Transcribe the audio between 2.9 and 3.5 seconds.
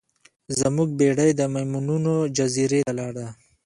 لاړه.